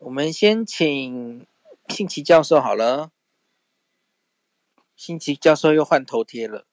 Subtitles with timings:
[0.00, 1.46] 我们先请
[1.88, 3.10] 信奇教授好了。
[4.96, 6.64] 信奇教授又换头贴了。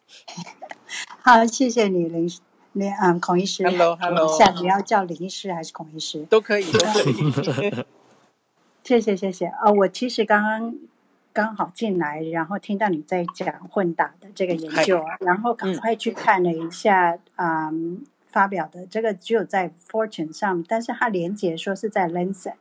[1.24, 2.30] 好，谢谢你林
[2.74, 3.64] 林嗯孔医师。
[3.64, 4.28] Hello，Hello。
[4.38, 6.26] 下你要叫林医师还是孔医师？
[6.26, 6.78] 都可以，都
[7.52, 7.84] 可以。
[8.84, 9.72] 谢谢谢谢啊、哦！
[9.72, 10.78] 我其实刚刚
[11.32, 17.70] 刚好进来，然后听到你在讲混打的这个研究啊，然后赶快去看了一下啊。
[17.70, 22.54] 嗯发表的这个只有在 Fortune 上，但是它连接说是在 Lancet。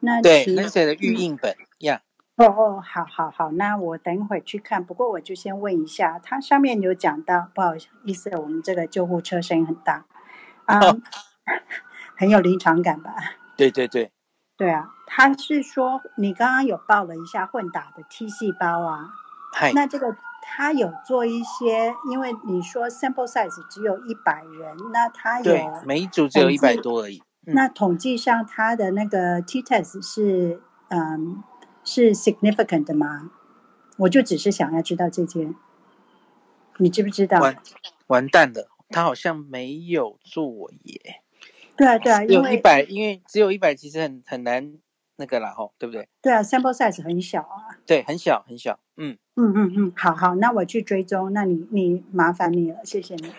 [0.00, 2.02] 那对 Lancet 的预印本呀。
[2.36, 4.84] 哦哦，好好好，那我等一会儿去看。
[4.84, 7.72] 不过我就先问一下，它上面有讲到，不好
[8.04, 10.04] 意思，我们这个救护车声音很大
[10.66, 10.96] 啊，嗯 oh.
[12.14, 13.14] 很有临场感吧？
[13.56, 14.12] 对对对，
[14.58, 19.14] 对啊，他是说你刚刚有报了一下混打的 T 细胞啊，
[19.54, 20.14] 嗨，那这个。
[20.48, 27.20] 他有做一些，因为你说 sample size 只有一百人，那他有对每一组只有一百多而已。
[27.46, 31.42] 嗯、那统计上他的那个 t test 是嗯
[31.84, 33.30] 是 significant 的吗？
[33.98, 35.54] 我就只是想要知道这件，
[36.78, 37.40] 你知不知道？
[37.40, 37.56] 完
[38.06, 41.22] 完蛋了，他好像没有做耶。
[41.76, 44.74] 对啊对啊，因为一百，因为只有一百，其实很很难。
[45.16, 46.08] 那个啦吼，对不对？
[46.20, 47.78] 对啊，sample size 很小啊。
[47.86, 48.78] 对，很小很小。
[48.96, 51.32] 嗯嗯嗯嗯，好好，那我去追踪。
[51.32, 53.32] 那你你麻烦你了，谢谢你。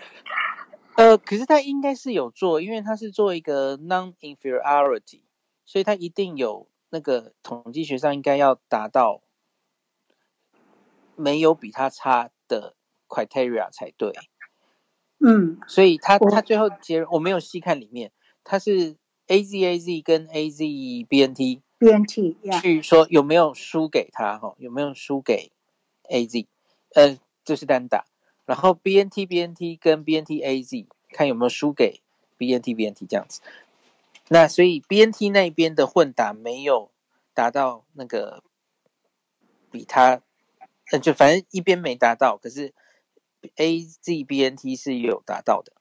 [0.95, 5.21] 呃，可是他应该是有做，因为他是做一个 non-inferiority，
[5.65, 9.21] 所以他一定有那个统计学上应该要达到
[11.15, 12.75] 没有比他差的
[13.07, 14.11] criteria 才对。
[15.19, 18.11] 嗯，所以他他最后结论我没有细看里面，
[18.43, 18.97] 他是
[19.27, 20.63] A Z A Z 跟 A Z
[21.07, 21.61] B N T。
[21.79, 24.55] BNT 去说有没有输给他哈？
[24.57, 25.51] 有没有输给
[26.09, 26.47] AZ？
[26.95, 28.05] 呃，就是单打，
[28.45, 32.01] 然后 BNT BNT 跟 BNT AZ 看有没有输给
[32.37, 33.41] BNT BNT 这样子。
[34.29, 36.91] 那所以 BNT 那边的混打没有
[37.33, 38.43] 达到那个
[39.71, 40.21] 比他，
[40.91, 42.73] 呃，就反正一边没达到，可是
[43.55, 45.73] AZ BNT 是有达到的。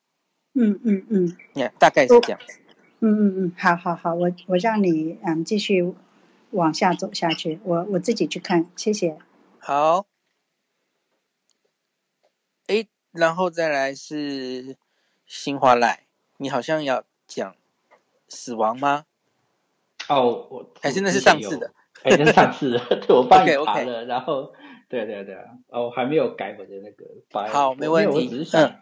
[0.54, 2.58] 嗯嗯嗯，你看大概是这样子。
[3.00, 5.94] 嗯嗯嗯，好好好，我我让你嗯继续
[6.50, 9.18] 往下走下去，我我自己去看，谢谢。
[9.58, 10.06] 好，
[12.66, 14.76] 哎，然后再来是
[15.26, 16.04] 新华赖，
[16.38, 17.54] 你好像要讲
[18.28, 19.04] 死亡吗？
[20.08, 24.52] 哦，我还是那是上次的，哎，那是上次的， 对我帮你查了，然后
[24.88, 25.36] 对对对，
[25.68, 27.04] 哦，还没有改我的那个，
[27.52, 28.62] 好，没问题，我只是想。
[28.62, 28.80] 嗯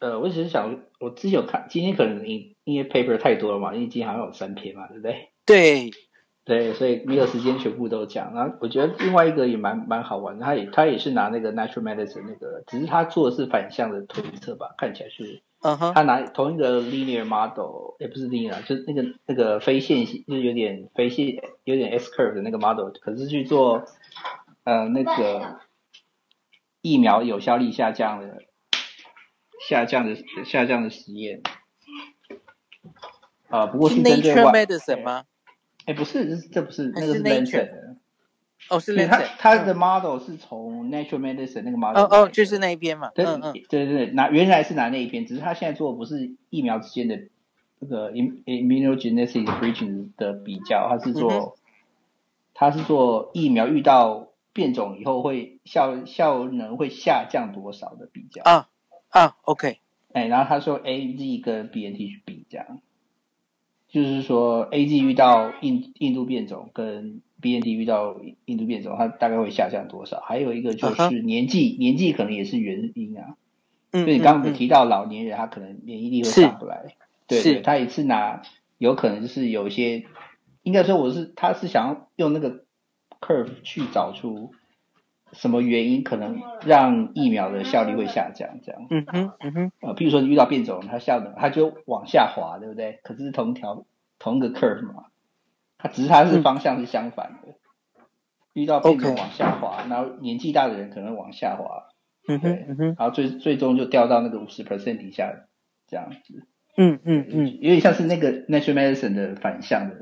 [0.00, 5.28] 呃，我只是想，我之前有看，今天可能因因为 paper 太多了嘛，因为今天好像有三篇嘛，对不对？
[5.44, 5.90] 对，
[6.44, 8.32] 对，所以没有时间全部都讲。
[8.34, 23.84] 然后我觉得另外一个也蛮蛮好玩的，他也他也是拿那个 natural medicine 那个，只是他做的是反向的推测吧，看起来是，嗯哼，他拿同一个 linear model，也不是 linear，就是那个那个非线性，就是有点非线，有点 S curve 的那个 model，可是去做
[24.64, 25.58] 呃那个
[26.80, 28.44] 疫苗有效力下降的。
[29.68, 31.42] 下降的下降的实验，
[33.48, 35.24] 啊，不过是 Nature Medicine 吗？
[35.86, 37.70] 哎，不是，这不是那个是 Lancet
[38.68, 41.98] 哦，是 Lancet 它它的 model 是从 Nature Medicine 那个 model。
[41.98, 43.10] 哦哦，就是那一边嘛。
[43.14, 47.18] 对对对对，拿原来是拿那一边，只是他现在做的不是疫苗之间的
[47.78, 51.56] 那个 immunogenicity bridging 的比较，他是做
[52.54, 58.68] 他是做疫苗遇到变种以后会效效能会下降多少的比较啊。
[59.10, 59.78] 啊，OK，
[60.12, 62.80] 哎，然后他说 A G 跟 B N T 去比，这样，
[63.88, 70.20] 就是说 A G 遇到印印度变种跟 B N T 遇到印度变种，它大概会下降多少？
[70.20, 71.78] 还有一个就是年纪，uh huh.
[71.78, 73.36] 年纪可能也是原因啊。
[73.90, 76.94] 嗯，所以你刚刚提到老年人，他可能免疫力会上不来。
[77.26, 78.42] 对，他一次拿，
[78.78, 80.04] 有可能就是有一些，
[80.62, 82.64] 应该说我是他是想要用那个
[83.20, 84.52] curve 去找出。
[85.32, 88.60] 什么原因可能让疫苗的效率会下降？
[88.62, 93.00] 这样，嗯哼，嗯哼，呃，比如说你遇到变种，它效能它就往下滑，对不对？
[93.04, 93.86] 可是同条
[94.18, 95.04] 同一个 curve 嘛，
[95.78, 97.48] 它只是它是方向是相反的。
[97.50, 98.04] 嗯、
[98.54, 101.84] 遇到变种往下滑，然后年纪大的人可能往下滑，
[102.26, 105.32] 嗯哼，嗯哼，然后最最终就掉到那个五十 percent 底下，
[105.86, 106.46] 这样子。
[106.76, 109.94] 嗯嗯嗯，有点像是那个 Nature Medicine 的反向的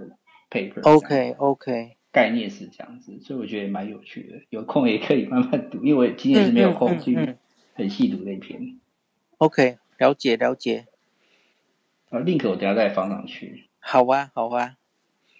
[0.50, 0.80] paper。
[0.82, 1.97] OK OK。
[2.18, 4.42] 概念是这样子，所以我觉得也蛮有趣的。
[4.50, 7.36] 有空也可以慢慢读，因为我今天是没有空去
[7.74, 8.60] 很细读那篇。
[8.60, 8.80] 嗯嗯嗯、
[9.38, 10.86] OK，了解了解。
[12.10, 13.68] 啊，link 我等下再放上去。
[13.78, 14.74] 好啊，好啊。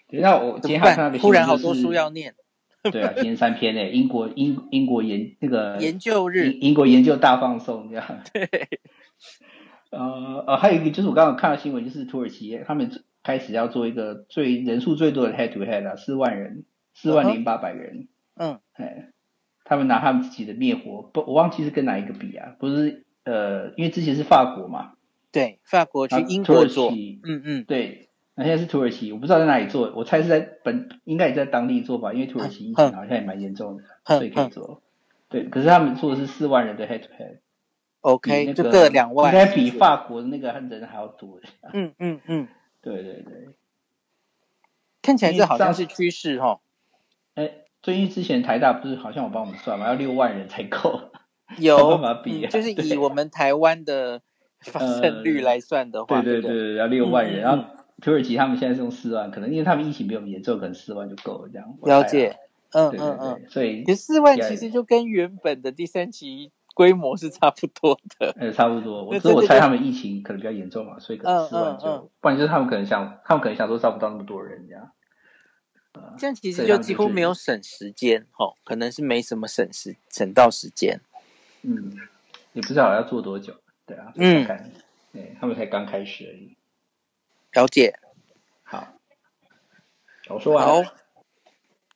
[0.06, 2.36] 对，那我今天还看到个新闻，忽然好多书要念。
[2.92, 8.22] 对啊，今天三篇诶，英国英英国研那个研究日，英国研究大放送这样。
[8.32, 8.48] 对。
[9.90, 13.02] 呃呃，还有一个就是我刚刚看到新闻，就是土耳其他们。
[13.28, 16.64] 开始要做一个最人数最多的 head to head 啊，四万人，
[16.94, 18.08] 四万零八百人。
[18.36, 19.10] 嗯，哎，
[19.64, 22.56] 他们拿他们自己的灭火，不，我忘记是跟哪一个比啊？
[22.58, 24.92] 不是，呃，因为之前是法国嘛。
[25.30, 26.90] 对，法国去英国做。
[26.90, 34.80] 嗯嗯，对，那现在是土耳其，我不知道在哪里做，我猜是在本，应该也在当地做吧，因为土耳其疫情好像也蛮严重的，所以可以做。
[35.28, 37.40] 对，可是他们做的是四万人的 head to head。
[38.00, 41.38] OK，那个、就各两万，应该比法国的那个人还要多。
[41.74, 42.48] 嗯嗯嗯，
[42.80, 43.48] 对对对，
[45.02, 46.60] 看起来这好像是趋势哈。
[47.34, 51.10] 哎，最近之前台大不是好像我帮我们算嘛，要六万人才够，
[51.58, 54.22] 有办法比、啊嗯，就是以我们台湾的
[54.60, 57.40] 发生率来算的话，呃、对对对，要六万人。
[57.40, 57.64] 嗯、然后
[58.00, 61.76] 土耳其他们现在是用四万，可能因为他们疫情比我们严重，可能四万就够了这样。
[61.82, 62.36] 了解，
[62.72, 66.52] 嗯嗯嗯，所以四万其实就跟原本的第三期。
[66.78, 69.04] 规模是差不多的，呃，差不多。
[69.04, 74.92] 我所以我猜他们疫情可能比较严重嘛，所以可能四万就，嗯嗯嗯、不然就是他们可能想，他们可能想说招不到那么多人这样。
[75.94, 81.00] 呃、这样其实就几乎没有省时间，哦，可能是没什么省时省到时间。
[81.62, 81.96] 嗯，
[82.52, 83.54] 也不知道要做多久，
[83.84, 84.46] 对啊，嗯，
[85.12, 86.56] 对，他们才刚开始而已。
[87.54, 87.98] 了解。
[88.62, 88.86] 好，
[90.28, 90.84] 我说完了。
[90.84, 90.94] 好，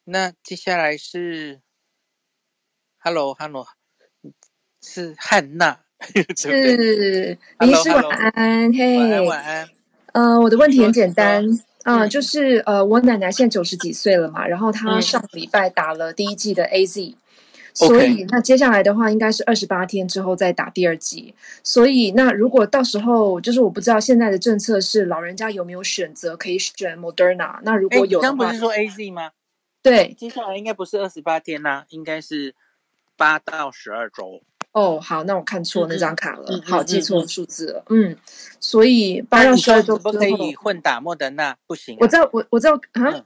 [0.02, 1.60] 那接下来是
[2.98, 3.64] ，Hello，Hello。
[4.82, 5.78] 是汉娜，
[6.36, 9.68] 是林医师晚安，嘿，晚安晚安。
[10.12, 11.48] 呃，我的问题很简单，
[11.84, 17.16] 啊、呃，就是呃，我奶奶现在九十几岁了嘛，然后她上礼拜打了第一季的 AZ，、嗯、
[17.72, 29.30] 所以那接下来的话应该是二十八天之后再打第二剂，所以那如果到时候就是我不知道现在的政策是老人家有没有选择可以选 Moderna，那如果有的话，刚不是说 AZ 吗？
[29.82, 32.54] 对，接下来应该不是二十八天啦、啊，应该是
[33.16, 34.42] 八到十二周。
[34.72, 38.16] 哦，好，那我看错那张卡了，嗯、好，记错数字了，嗯，
[38.58, 41.98] 所以八到十二周不可以混打莫德纳，不行、啊。
[42.00, 43.24] 我知道，我我知道啊、嗯，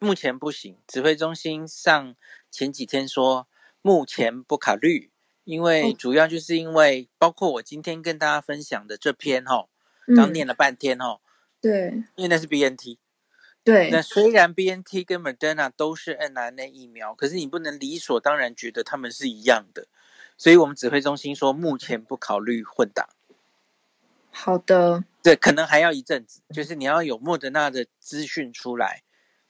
[0.00, 0.76] 目前不行。
[0.88, 2.16] 指挥中心上
[2.50, 3.46] 前几天说，
[3.80, 5.12] 目前不考虑，
[5.44, 9.68] 因为主要就是因为包括我今天跟大家分享的这篇哈，
[10.16, 11.20] 刚念了半天哈、嗯，
[11.60, 12.98] 对，因为那是 BNT，
[13.62, 19.86] 对，那虽然 BNT 跟 Moderna 都是 n R N A 疫苗，可是你不能理所当然觉得他们是一样的。
[20.40, 23.10] 所以我们指挥中心说，目前不考虑混打。
[24.30, 29.02] 好的，对，可能还要一阵子，就是你要有莫德纳的资讯出来，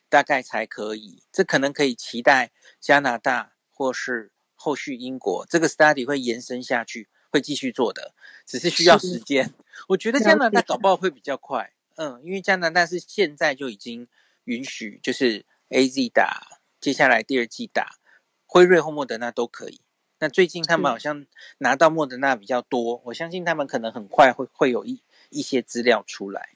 [0.08, 1.22] 大概才可以。
[1.30, 2.50] 这可能可以期待
[2.80, 8.12] 加拿大或是后续英国这个 study 会延伸下去，会继续做的，
[8.44, 9.54] 只是需要时间。
[9.90, 14.08] 我觉得加拿大搞不好会比较快，嗯，因为加拿大是现在就已经
[14.42, 18.00] 允许，就是 AZ 打，接下来第二季打
[18.44, 19.80] 辉瑞或莫德纳都可以。
[20.20, 21.26] 那最近他们好像
[21.58, 25.00] 拿到莫德纳比较多，我相信他们可能很快会会有一
[25.30, 26.50] 一些资料出来。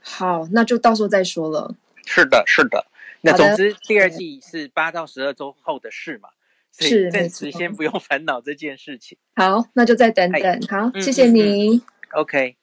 [0.00, 1.76] 好，那就到时候再说了。
[2.06, 2.86] 是的，是的。
[3.20, 6.30] 那总之第二季是八到十二周后的事嘛，
[6.70, 9.18] 所以暂时先不用烦恼这件事情。
[9.36, 10.60] 好，那就再等等。
[10.68, 11.76] 好，谢谢你。
[11.76, 11.82] 嗯嗯嗯、
[12.12, 12.56] OK。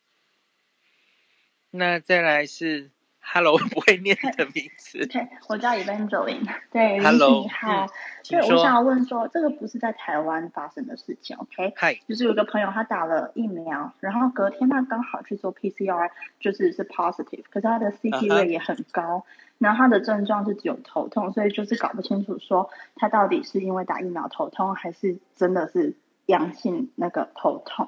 [1.70, 2.90] 那再来是。
[3.34, 5.08] Hello，不会念的名字。
[5.08, 6.46] 对，我叫 Evangeline。
[6.70, 7.88] 对，Hello，你好。
[8.28, 11.74] 对，我想要问说，这个不是在台湾发生的事情，OK？
[11.78, 16.10] 嗨，就是有个朋友他打了疫苗，然后隔天他刚好去做 PCR，
[16.42, 19.24] 就是是 positive，可是他的 CT rate 也很高，uh.
[19.60, 27.88] 然后他的症状是只有头痛，所以就是搞不清楚说他到底是因为打疫苗头痛，还是真的是阳性那个头痛。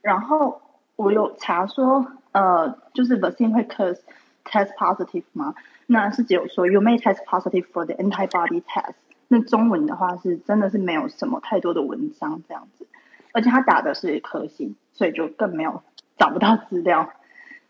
[0.00, 0.62] 然后
[0.96, 4.00] 我有查说，呃，就是 vaccine 会 cause
[4.50, 5.54] test positive 吗？
[5.86, 8.94] 那是只有说 you may test positive for the antibody test。
[9.28, 12.86] 那中文的话是真的是没有什么太多的文章这样子，
[13.32, 15.82] 而且他打的是一颗星，所以就更没有
[16.16, 17.12] 找不到资料。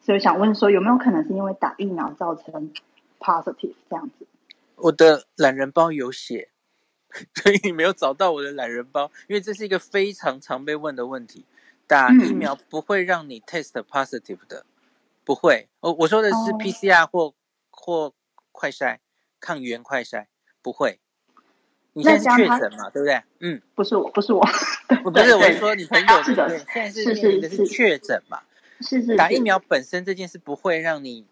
[0.01, 2.73] 所以想问说有没有可能是因为打疫苗造成
[3.19, 4.27] positive 这样子？
[4.77, 6.49] 我的懒人包有写，
[7.35, 11.45] 所以你没有找到我的懒人包，因为这是一个非常常被问的问题。
[11.89, 14.61] 打疫苗不会让你 test positive 的。
[14.61, 14.65] 嗯
[15.29, 17.35] 不会，我我说的是 PCR 或、oh.
[17.71, 18.15] 或
[18.51, 18.97] 快筛
[19.39, 20.25] 抗原快筛，
[20.63, 21.01] 不会。
[21.93, 22.89] 你现在是确诊嘛？
[22.89, 23.23] 对不对？
[23.41, 24.41] 嗯，不是我，不是我，
[25.05, 28.41] 不是我是说你朋友是的，现在是面临的是确诊嘛？
[28.81, 31.27] 是是，是打疫苗本身这件事不会让你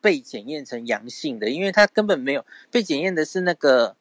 [0.00, 3.94] 被检验成阳性的，因为它根本没有被检验的是那个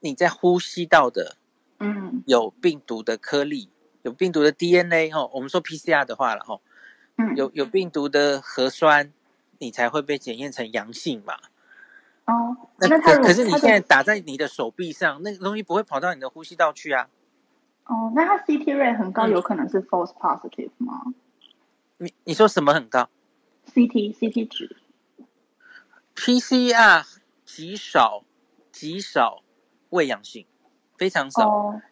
[0.00, 1.36] 你在呼吸道的，
[1.78, 3.68] 嗯，有病毒的颗粒，
[4.02, 5.30] 有病毒的 DNA 哦。
[5.34, 6.60] 我们说 PCR 的话了哦。
[7.16, 9.12] 嗯，有有病毒的核酸，
[9.58, 11.34] 你才会被检验成阳性嘛？
[12.26, 17.08] 哦，那可可是你现在打在你的手臂上，那个东西不会跑到你的呼吸道去啊？
[17.84, 21.14] 哦，那它 CT rate 很高，有可能是 false positive 吗？
[21.98, 23.08] 你你说什么很高
[23.72, 24.76] CT CT 值
[26.16, 27.04] ，PCR
[27.44, 28.24] 极少
[28.72, 29.42] 极少
[29.90, 30.46] 未阳性，
[30.96, 31.48] 非常少。
[31.48, 31.82] 哦，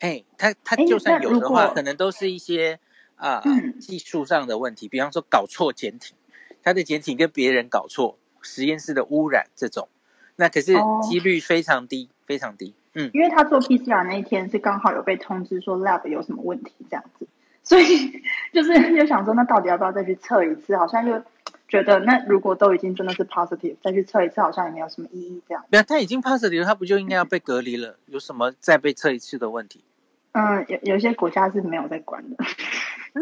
[0.00, 2.80] 哎，它它就算有的话，可能都是一些
[3.18, 6.14] 啊、呃嗯技术上的问题，比方说搞错检体，
[6.62, 9.88] 它的检体跟别人搞错，实验室的污染这种，
[10.36, 12.74] 那可是几率非常低，哦、非常低。
[12.94, 17.28] 嗯，因为他做 PCR 那一天是刚好有被通知说 lab 有什么问题这样子，
[17.62, 18.22] 所以
[18.52, 20.76] 就是就想说，那到底要不要再去测一次？
[20.76, 21.22] 好像又
[21.68, 25.64] 觉得，那如果都已经真的是 positive，再去测一次好像也没有什么意义这样。
[25.70, 27.98] 那他已经 positive，他不就应该要被隔离了？
[28.06, 29.84] 有什么再被测一次的问题？
[30.32, 32.36] 嗯，有有些国家是没有在管的。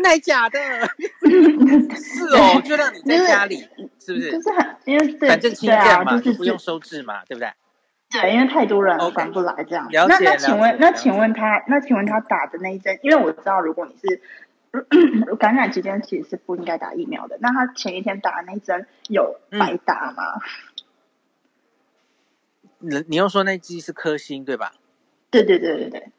[0.03, 0.59] 那假的？
[0.59, 3.57] 是哦，就让你在家里，
[3.99, 4.33] 是不是？
[4.33, 7.53] 就是很因为反正轻症嘛，就是不用收治嘛，对不对？
[8.09, 9.89] 对，因为太多人管不来这样。
[9.91, 14.21] 那那请问，那请问他，那请问他打的那一针，因为我知道，如果你是
[15.37, 17.37] 感染期间，其实是不应该打疫苗的。
[17.41, 20.23] 那他前一天打的那一针有白打吗？
[22.79, 24.75] 你、你又说那剂是科兴对吧？
[25.31, 26.13] 对对对对对。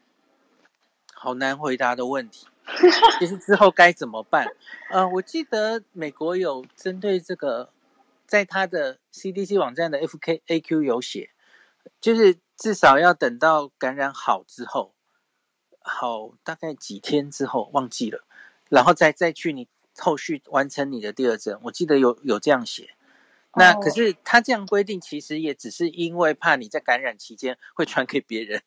[1.13, 2.47] 好难回答的问题，
[3.19, 4.47] 其实之后该怎么办？
[4.91, 7.71] 呃，我记得美国有针对这个，
[8.25, 11.31] 在他的 CDC 网站的 FKAQ 有写。
[12.01, 14.93] 就是至少要等到感染好之后，
[15.79, 18.25] 好大概几天之后忘记了，
[18.69, 21.57] 然后再再去你后续完成你的第二针。
[21.63, 22.89] 我记得有有这样写。
[23.55, 28.61] 那可是他这样规定，其实也只是因为怕你在感染期间会传给别人，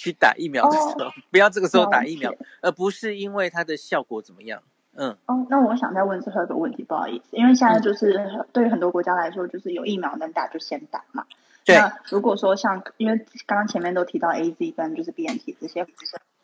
[0.00, 4.62] 去打疫苗的时候 不要这个时候打疫苗，而不是因为它的效果怎么样。
[4.96, 5.14] 嗯。
[5.26, 8.18] 哦，那我想再问最后一个问题，不好意思，因为现在就是
[8.52, 11.26] 对于很多国家来说，就是有疫苗能打就先打嘛。
[11.66, 15.86] 那如果说像，因为刚刚前面都提到 A Z 跟就是 B N T 这些，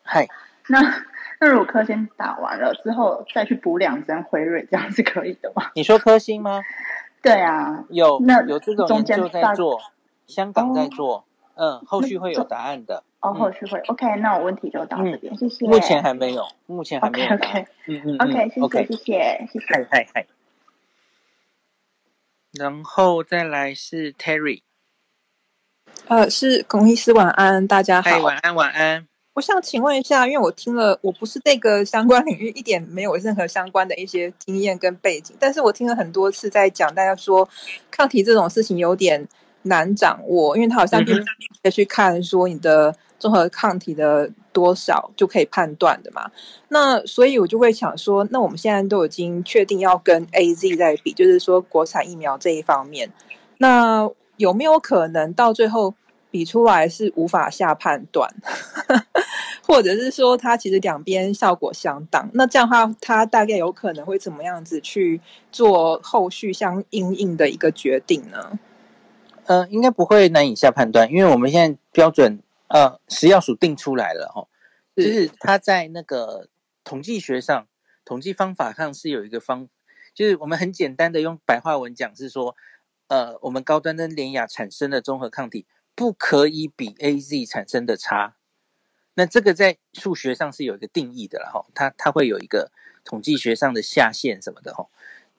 [0.03, 0.27] 嗨，
[0.69, 0.79] 那
[1.41, 5.71] 那如果科兴打完了之后再去补两针辉瑞，这样是可以的吗？
[5.75, 6.61] 你说科兴吗？
[7.23, 9.81] 对啊，有那有这种研究在做，
[10.27, 13.03] 香港在做，哦、嗯，后续会有答案的。
[13.19, 15.65] 哦，后续会、嗯、，OK，那我问题就到这边，谢谢。
[15.65, 17.33] 目前还没有，目前还没有。
[17.33, 19.65] OK，嗯嗯，OK，谢谢.谢谢，谢谢。
[19.67, 20.25] 嗨嗨嗨。
[22.53, 24.61] 然后再来是 Terry。
[26.07, 28.19] 呃，是龚医师，晚安，大家好。
[28.19, 29.07] 晚安，晚安。
[29.33, 37.47] 我想请问一下，因为我听了，我不是这个相关领域，一点没有任何相关的一些经验跟背景，但是我听了很多次在讲，大家说
[37.91, 39.27] 抗体这种事情有点
[39.63, 46.29] 难掌握，因为他好像必须去看说你的综合抗体的多少就可以判断的嘛。
[46.69, 53.11] 那所以我就会想说，那我们现在都已经确定要跟 AZ 在比，就是说国产疫苗这一方面，
[53.57, 54.09] 那。
[54.37, 55.95] 有没有可能到最后
[56.29, 58.31] 比出来是无法下判断，
[59.65, 62.29] 或者是说它其实两边效果相当？
[62.33, 65.19] 那这样的话，它大概有可能会怎么样子去
[65.51, 68.59] 做后续相应应的一个决定呢？
[69.47, 74.47] 呃，应该不会难以下判断，因为我们现在标准呃食药署定出来了哦，
[74.95, 76.49] 就是它在那个
[76.83, 77.67] 统计学上、
[78.05, 79.67] 统计方法上是有一个方，
[80.13, 82.55] 就是我们很简单的用白话文讲是说。
[83.09, 88.35] 呃，我们高端跟联雅产生的综合抗体不可以比 AZ 产生的差，
[89.13, 92.69] 那这个在数学上是有一个定义的了哈，它它会有一个
[93.05, 94.89] 统计学上的下限什么的哈，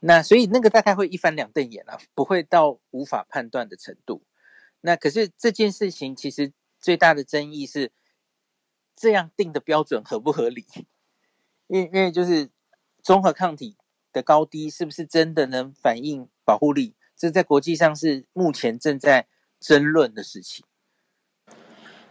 [0.00, 4.22] 那所以那个大概会一翻两瞪眼啊，不会到无法判断的程度。
[4.80, 7.92] 那可是这件事情其实最大的争议是
[8.94, 10.66] 这样定的标准合不合理？
[11.66, 12.50] 因为因为就是
[13.02, 13.76] 综合抗体
[14.12, 16.94] 的高低是不是真的能反映保护力？
[17.16, 19.26] 这在国际上是目前正在
[19.58, 20.64] 争论的事情。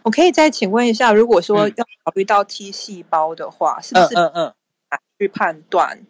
[0.02, 4.54] 我可以再请问一下，如果说要考虑到 T 细胞的话，嗯、是不是嗯嗯
[5.18, 6.06] 去判断、嗯嗯、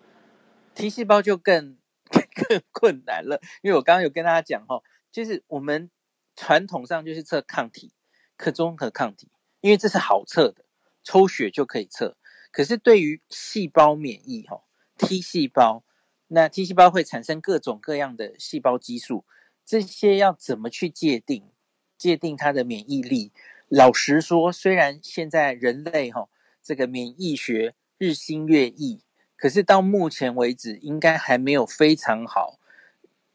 [0.75, 1.77] T 细胞就更
[2.11, 3.41] 更困难了？
[3.63, 5.91] 因为我刚刚有跟大家讲哈，就是我们
[6.37, 7.93] 传统上就是测抗体、
[8.39, 9.29] 可综合抗体，
[9.61, 10.65] 因为这是好测的，
[11.03, 12.17] 抽血就可以测。
[12.51, 14.63] 可是对于细胞免疫哈
[14.97, 15.85] ，T 细胞。
[16.31, 19.25] 那 T 细胞会产生各种各样的细胞激素，
[19.65, 21.51] 这些要怎么去界定？
[21.97, 23.33] 界定它的免疫力？
[23.69, 26.29] 老实说，虽然现在人类哈
[26.63, 29.03] 这个免疫学日新月异，
[29.37, 32.61] 可是到目前为止，应该还没有非常好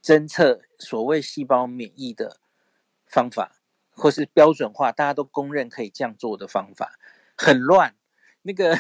[0.01, 2.37] 侦测所谓细胞免疫的
[3.07, 3.62] 方法，
[3.95, 6.99] 或是标准化，大家都公认可以这样做的方法，
[7.37, 7.95] 很乱。
[8.41, 8.77] 那个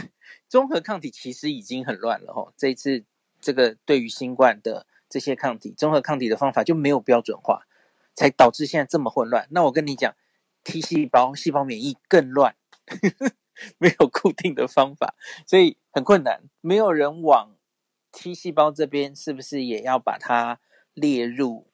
[0.47, 3.05] 综合抗体其实已经很乱了哈，这一次。
[3.45, 7.67] 这个对于新冠的这些抗体，综合抗体的方法就没有标准化，
[8.15, 9.49] 才导致现在这么混乱。
[9.51, 10.15] 那我跟你讲
[10.63, 12.55] ，T 细胞细胞免疫更乱，
[12.87, 13.33] 呵呵，
[13.77, 15.15] 没有固定的方法，
[15.45, 16.43] 所以很困难。
[16.61, 17.57] 没有人往
[18.13, 20.61] T 细胞这边是不是也要把它
[20.93, 21.67] 列入？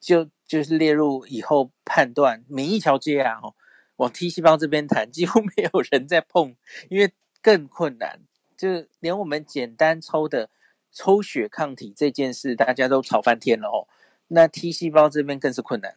[0.00, 3.54] 就就是列入以后判断免疫桥接啊，哦，
[3.96, 6.54] 往 T 细胞这边谈，几乎没有人在碰，
[6.90, 8.20] 因为更困难。
[8.54, 10.50] 就连我们简单抽的
[10.92, 13.88] 抽血抗体这件事，大家都吵翻天了哦。
[14.28, 15.96] 那 T 细胞这边更是困难，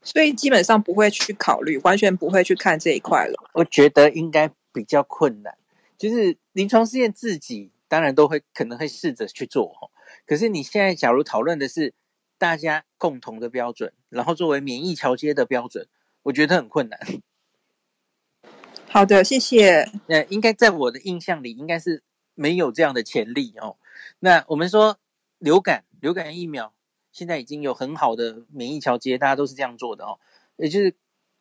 [0.00, 3.50] 所以基本上不会去考虑，完全不会去看这一块了。
[3.52, 5.58] 我觉得应该比较困难，
[5.98, 9.90] 就是临床试验自己当然都会可能会试着去做哦。
[10.24, 11.92] 可是你现在假如讨论的是
[12.38, 15.86] 大家共同的标准，然后作为免疫桥接的标准，
[16.24, 16.98] 我觉得很困难。
[18.88, 19.90] 好的，谢谢。
[20.06, 22.02] 那应该在我的印象里，应该是
[22.34, 23.76] 没有这样的潜力哦。
[24.20, 24.98] 那我们说
[25.38, 26.72] 流感，流感疫苗
[27.12, 30.18] 现在已经有很好的免疫桥接，大家都是这样做的哦。
[30.56, 30.94] 也就是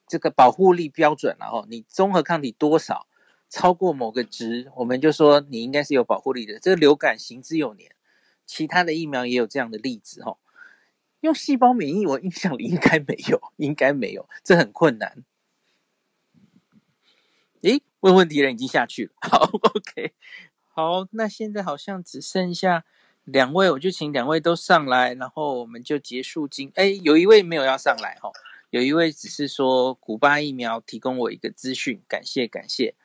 [0.07, 3.07] 这个保护力标准了哦，你综合抗体多少
[3.49, 6.59] 超过某个值，我们就说你应该是有保护力的。
[6.59, 7.91] 这个流感行之有年。
[8.45, 10.37] 其他的疫苗也有这样的例子哦，
[11.23, 15.23] 用细胞免疫，我印象里应该没有，应该没有，这很困难。
[17.61, 20.11] 诶，问问题人已经下去了，好，OK，
[20.67, 22.83] 好，那现在好像只剩下
[23.23, 26.69] 两位，我就请两位都上来，然后我们就结束今。
[26.75, 28.29] 诶，有一位没有要上来哈，
[28.71, 32.95] 有一位只是说古巴疫苗提供我一个资讯，感谢感谢。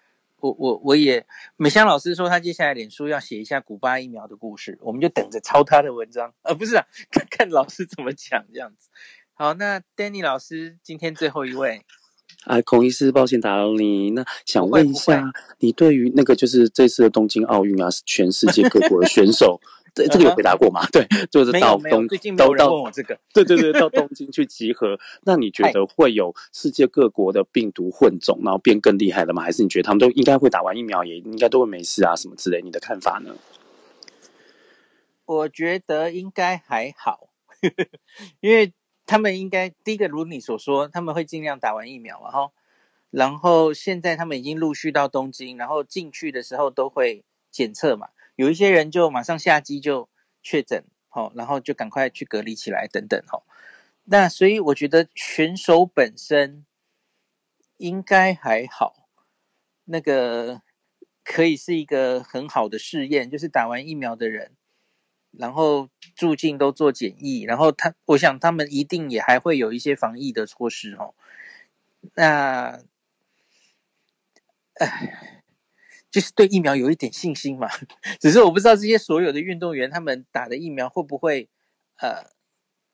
[0.40, 1.26] 我我我也
[1.56, 8.88] 美香老师说他接下来脸书要写一下古巴疫苗的故事，我们就等着抄他的文章，呃，不是啊，看看老师怎么讲这样子。
[9.34, 11.84] 好，那 Danny 老师今天最后一位，
[12.44, 19.60] 啊，孔医师，抱歉打扰你，那想问一下，你对于那个就是这次的东京奥运啊，全世界各国的选手。
[19.94, 20.86] 这这个有回答过吗？
[20.92, 23.18] 对，就是到东最近没有人问我这个。
[23.34, 24.96] 对对对，到东京去集合。
[25.24, 29.42] 那你觉得会有世界各国的病毒混种，然后变更厉害了吗？
[29.42, 32.14] 还是你觉得他们都应该会打完疫苗，也应该都会没事啊？
[32.14, 32.62] 什么之类？
[32.62, 33.34] 你的看法呢？
[35.24, 37.30] 我觉得应该还好，
[38.40, 38.72] 因为
[39.08, 42.52] 他们应该第一个如你所说，他们会尽量打完疫苗，然后
[43.10, 48.10] 然后现在他们已经陆续到东京，然后进去的时候都会检测嘛。
[48.36, 50.10] 有一些人就马上下机就
[50.42, 53.42] 确诊，好，然后就赶快去隔离起来等等，哈。
[54.04, 56.66] 那所以我觉得选手本身
[57.78, 59.08] 应该还好，
[59.86, 60.60] 那个
[61.24, 64.52] 可以是一个很好的试验，就是打完疫苗的人，
[65.38, 71.14] 然后入境都做检疫，然后他，我想他们一定也还会有一些防疫的措施，哦。
[72.14, 72.82] 那，
[74.74, 75.34] 唉。
[76.10, 77.68] 就是对疫苗有一点信心嘛，
[78.18, 81.50] 只是我不知道这些所有的运动员他们打的疫苗会不会
[82.00, 82.30] 呃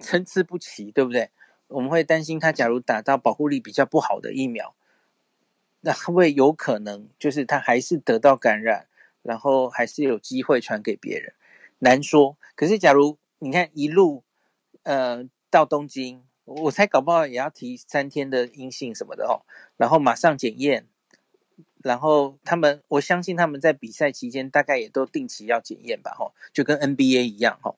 [0.00, 1.30] 参差不齐，对不对？
[1.68, 4.74] 我们会担心他假如打到保护力比较不好的疫苗，
[5.82, 8.88] 那会不会有可能就是他还是得到感染，
[9.22, 11.34] 然后还是有机会传给别人？
[11.84, 12.36] 难说。
[12.56, 14.24] 可是假如你看一路
[14.82, 20.88] 呃到东京，我猜搞不好也要提三天的阴性什么的哦，然后马上检验。
[21.84, 27.76] 然后他们，我相信他们在比赛期间大概也都定期要检验吧，吼，就跟 NBA 一样，吼。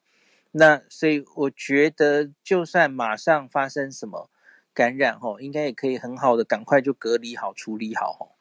[0.53, 4.31] 那所以我觉得，就算马上发生什么
[4.73, 8.37] 感染，吼，应该也可以很好的赶快就隔离好、处理好，吼。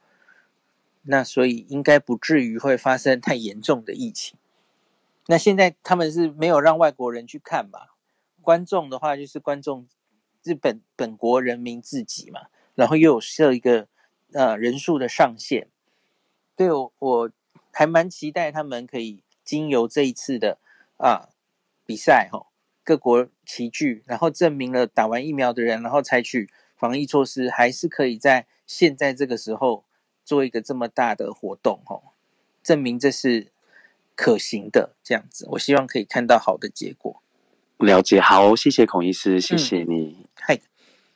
[1.01, 4.37] 那所以应该不至于会发生太严重的疫情。
[5.27, 7.79] 那现在他们是没有让外国人去看嘛？
[8.41, 9.87] 观众的话就是观众，
[10.43, 13.87] 日本本国人民自己嘛，然后又有设一个。
[14.33, 15.69] 呃，人数的上限，
[16.57, 17.31] 对我我
[17.71, 20.57] 还蛮期待他们可以经由这一次的
[20.97, 21.29] 啊
[21.85, 22.47] 比赛哈，
[22.83, 29.85] 各国齐聚，然后证明了打完疫苗的人，然后采取防疫措施，还是可以在现在这个时候
[30.25, 32.01] 做一个这么大的活动哈，
[32.61, 33.53] 证明这是
[34.15, 35.45] 可行的这样子。
[35.51, 37.21] 我希望可以看到好的结果。
[37.77, 40.25] 了解，好，谢谢孔医师，谢谢你。
[40.35, 40.59] 嗨、嗯，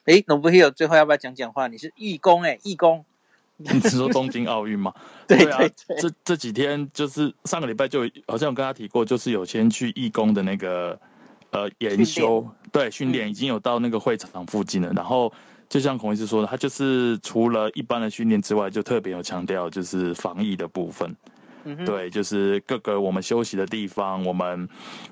[0.05, 1.67] 诶，Nobuhiro 最后要不要讲讲话？
[1.67, 3.05] 你是义工诶，义工。
[3.61, 4.93] 你是说东京奥运吗？
[5.27, 5.59] 对， 对啊，
[5.99, 10.97] 这这几天就是上个礼拜就好像我跟他提过，就是有先去义工的那个
[11.51, 14.93] 呃研修，对训练已经有到那个会场附近了。
[14.93, 15.29] 然后
[15.67, 21.13] 就像孔医师说的，他就是除了一般的训练之外，就特别有强调就是防疫的部分。
[21.77, 24.67] 嗯，对，就是各个我们休息的地方，我们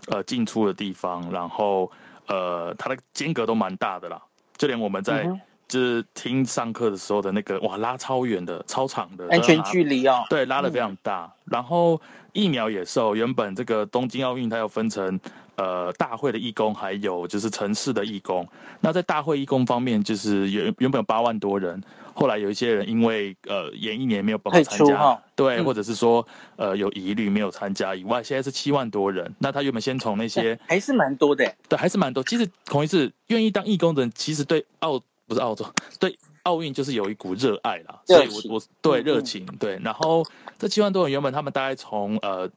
[0.08, 1.92] 呃进出的地方，然后
[2.28, 4.22] 呃它的间隔都蛮大的啦，
[4.58, 5.24] 就连我们在。
[5.24, 11.26] 嗯就是听上课的时候的那个哇，拉超远的、超长的安全距离哦，对，拉的非常大。
[11.26, 12.00] 嗯、然后
[12.32, 15.20] 疫苗也受，原本这个东京奥运它要分成
[15.58, 18.48] 呃大会的义工，还有就是城市的义工。
[18.80, 21.82] 那在大会义工方面，就是原原本有八万多人，
[22.14, 29.32] 后来有一些人因为呃延一年没有办法参加，哦、对，嗯、或者是说呃有疑虑没有参加以外，现在是七万多人。
[29.40, 32.24] 那他原本先从那些还是蛮多的，对，还是蛮多。
[32.24, 35.66] 其实同一次愿意当义工的人，其实对澳不是澳洲
[36.00, 36.18] 对。
[36.44, 40.24] 奥运就是有一股热爱啦，所以我我对热情对，然后
[40.58, 42.50] 这七万多人原本他们大概从呃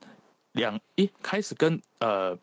[0.61, 2.37] 两一开始跟呃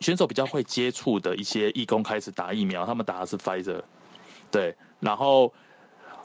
[0.00, 3.80] 选手比较会接触的一些义工开始打疫苗，他们打的是 Pfizer，
[4.50, 5.52] 对，然后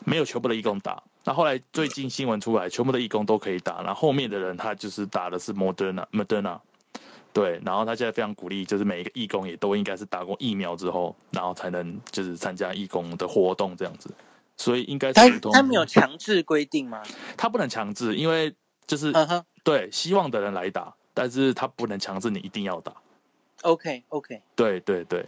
[0.06, 6.60] 没有全部的义工打，那后来最近新闻出来，全部的义工都可以打，然后后面的人他就是打的是 Moderna，Moderna，
[7.34, 14.10] 对，然后他现在非常鼓励，就是每一个义工也都应该是打过疫苗之后，然后才能就是参加义工的活动这样子。
[14.56, 17.04] 所以应该是他他没有强制规定吗？
[17.38, 18.56] 他不能强制，因为
[18.88, 19.44] 就是、uh huh.
[19.64, 22.94] 对希望的人来打，但是他不能强制你一定要打。
[23.64, 25.26] OK OK，对对对。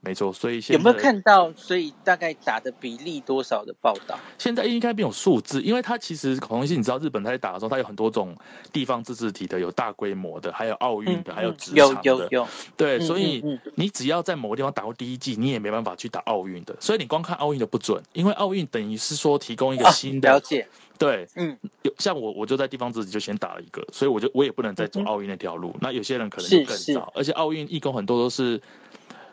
[0.00, 1.52] 没错，所以有没有看到？
[1.54, 4.16] 所以大概打的比例多少的报道？
[4.38, 8.36] 现在应该没有数字，因为它其实孔医师，你知道日本他在打的时候，它有很多种
[8.72, 12.00] 地方自治体的，有大规模的，还有奥运的，嗯、还有职场的。
[12.04, 12.48] 有有有。
[12.76, 13.42] 对，所以
[13.74, 16.76] 你只要在某个地方打过第一季，你也没办法去打奥运的。
[16.78, 20.68] 所以你光看奥运的不准，因为奥运等于是说提供一个新的、啊、了解。
[20.98, 25.70] 对，嗯，有像我，我就在地方自己就先打了一个，所以我就我也不能再走奥运那条路。
[25.74, 28.60] 嗯、那有些人可能就更早，而且奥运义工很多都是。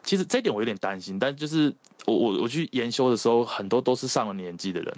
[0.05, 1.73] 其实这一点我有点担心，但就是
[2.05, 4.93] 我我我去研修的时候，很多都是上了年纪的人。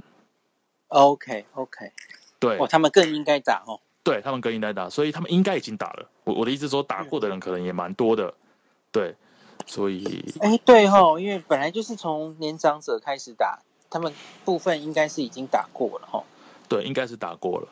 [0.88, 1.92] OK OK，
[2.40, 3.80] 对，哦，他们更应该打哦。
[4.04, 6.10] 对，他们更应该打，所以他们应该已经打了。
[6.24, 8.34] 我我的意思说，打过的人可能也蛮多的。
[8.92, 9.14] 对，
[9.68, 13.60] 所以哎，对哦，因为本来就是从年长者开始打，
[13.92, 14.12] 他们
[14.44, 16.24] 部分应该是已经打过了哈。
[16.68, 17.68] 对，应该是打过了。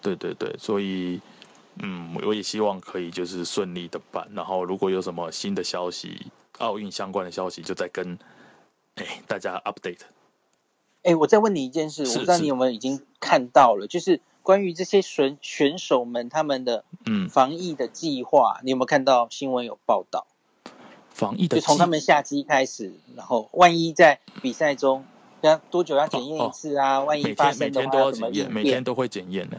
[0.00, 1.20] 对对对，所以。
[1.82, 8.16] 嗯，我也希望可以就是顺利的办，然后如果有什么新的消息，奥运相关的消息，就再跟
[8.94, 10.02] 哎大家 update。
[11.02, 20.28] 哎，我再问你一件事，我不知道你有没有已经看到了，就是关于这些选选手们他们的嗯防疫的计划，嗯、你有没有看到新闻有报道？
[21.10, 25.04] 防疫的，就从他们下机开始，然后万一在比赛中
[25.46, 27.00] 要多久要检验一次啊？
[27.00, 29.58] 万一发生都要检验，每天都会检验呢。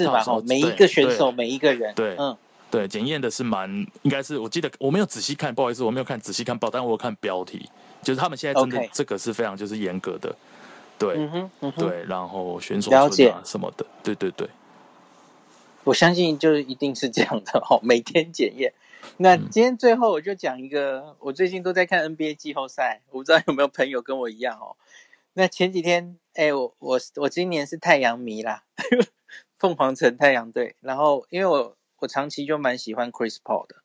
[0.00, 0.22] 是吧？
[0.22, 2.36] 哈，每一个选手，每一个人，对，嗯，
[2.70, 3.68] 对，检验的是蛮，
[4.02, 7.68] 应该是，我记得我没有仔细看，不好意思，我没有看仔细看报，但我有看标题，
[8.00, 10.32] 就是他们现在真的这个是非常就是严格的，
[10.96, 13.34] 对，嗯哼，嗯哼，对，然后选手了解。
[13.44, 14.48] 什么的，对对对，
[15.82, 18.72] 我相信就是一定是这样的 哦，每天检验。
[19.16, 24.76] 那今天最后我就讲一个，我最近都在看 NBA 季后赛，我不知道有没有朋友跟我一样哦。
[25.34, 28.64] 那前几天，哎，我我我今年是太阳迷啦。
[29.58, 33.82] 凤凰城太阳队，然后因为我我长期就蛮喜欢 Chris Paul 的，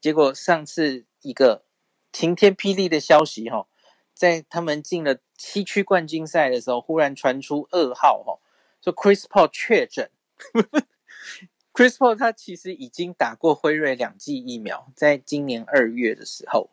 [0.00, 1.64] 结果上次一个
[2.12, 3.66] 晴天霹雳的消息哈，
[4.14, 8.38] 在他们进了西区冠军赛的时候，忽然传出噩耗哈，
[8.80, 10.08] 说 Chris Paul 确诊。
[11.74, 16.70] Chris Paul 他其实已经打过辉瑞两剂疫苗，在今年二月的时候，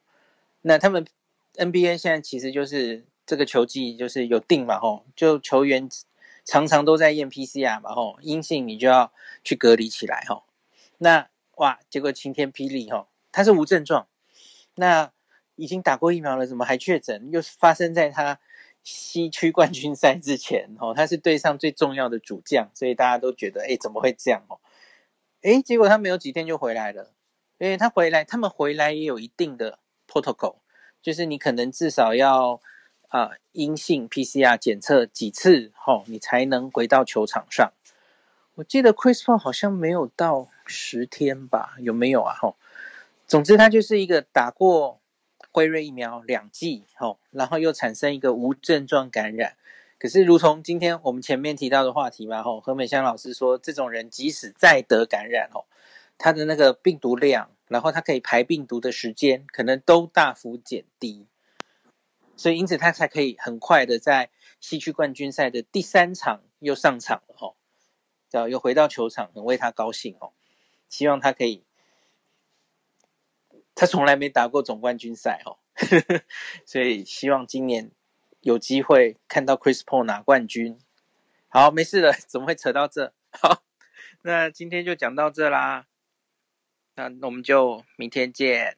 [0.62, 1.08] 那他们
[1.56, 5.88] NBA 现在其实就是这个球季就是有定嘛吼，就球员。
[6.46, 9.14] 常常都在验 PCR 嘛，吼，阴性你就要
[9.44, 10.46] 去隔离起来，吼。
[10.98, 14.08] 那哇，结果晴天霹雳，吼，他是无症状，
[14.74, 15.12] 那
[15.56, 17.30] 已经打过疫苗了，怎么还确诊？
[17.32, 18.40] 又发生在他
[18.82, 24.44] 西区冠军赛之前，吼，他是队上最重要的主将，所以大家都觉得，哎，怎么会这样？
[24.50, 24.60] 哦，
[25.44, 27.14] 哎，结果他没有几天就回来了，
[27.60, 30.56] 因为他回来，他们回来也有一定的 protocol，
[31.00, 32.60] 就是你可能至少要。
[33.10, 37.72] 啊，阴性 PCR 检测几次后，你才能回到球场上。
[38.56, 41.76] 我记得 Chris Paul 好像没有到十天吧？
[41.80, 42.36] 有没有啊？
[42.36, 42.56] 吼，
[43.26, 45.00] 总之他就是一个打过
[45.52, 49.56] 辉瑞疫苗两剂，吼，然后又产生一个无症状感染。
[49.98, 55.66] 可是，如同今天我们前面提到的话题嘛，吼，何美香老师说，这种人即使再得感染，吼，
[56.20, 61.26] 他的那个病毒量，然后他可以排病毒的时间，可能都大幅减低。
[62.40, 64.30] 所以，因此他才可以很快的在
[64.62, 67.56] 西区冠军赛的第三场又上场了哦，
[68.30, 70.32] 叫又回到球场，很为他高兴哦。
[70.88, 71.66] 希望他可以，
[73.76, 75.60] 他从来没打过总冠军赛哦，
[76.66, 77.92] 所以希望今年
[78.40, 80.80] 有机会看到 Chris Paul 拿冠军。
[81.50, 83.14] 好，没事了， 怎么会扯到这？
[83.32, 83.64] 好，
[84.24, 85.88] 那今天就讲到这啦，
[86.96, 88.78] 那我们就明天见。